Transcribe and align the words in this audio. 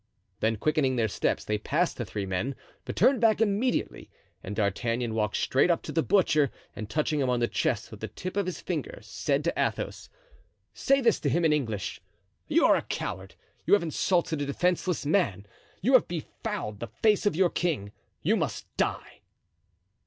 Then 0.39 0.55
quickening 0.55 0.95
their 0.95 1.07
steps 1.07 1.45
they 1.45 1.59
passed 1.59 1.95
the 1.97 2.05
three 2.05 2.25
men, 2.25 2.55
but 2.85 2.95
turned 2.95 3.21
back 3.21 3.39
immediately, 3.39 4.09
and 4.43 4.55
D'Artagnan 4.55 5.13
walked 5.13 5.37
straight 5.37 5.69
up 5.69 5.83
to 5.83 5.91
the 5.91 6.01
butcher 6.01 6.49
and 6.75 6.89
touching 6.89 7.19
him 7.19 7.29
on 7.29 7.39
the 7.39 7.47
chest 7.47 7.91
with 7.91 7.99
the 7.99 8.07
tip 8.07 8.35
of 8.35 8.47
his 8.47 8.61
finger, 8.61 8.97
said 9.03 9.43
to 9.43 9.53
Athos: 9.55 10.09
"Say 10.73 11.01
this 11.01 11.19
to 11.19 11.29
him 11.29 11.45
in 11.45 11.53
English: 11.53 12.01
'You 12.47 12.65
are 12.65 12.75
a 12.77 12.81
coward. 12.81 13.35
You 13.67 13.75
have 13.75 13.83
insulted 13.83 14.41
a 14.41 14.45
defenseless 14.47 15.05
man. 15.05 15.45
You 15.83 15.93
have 15.93 16.07
befouled 16.07 16.79
the 16.79 16.87
face 17.03 17.27
of 17.27 17.35
your 17.35 17.51
king. 17.51 17.91
You 18.23 18.35
must 18.35 18.75
die. 18.77 19.19